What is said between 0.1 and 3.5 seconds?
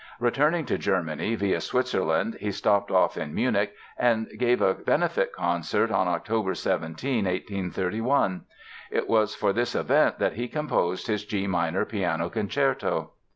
Returning to Germany via Switzerland he stopped off in